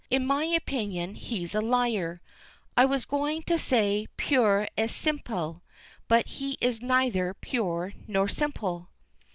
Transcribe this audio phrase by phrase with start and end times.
[0.09, 2.21] "In my opinion he's a liar;
[2.75, 5.61] I was going to say 'pur et simple,'
[6.07, 8.89] but he is neither pure nor simple."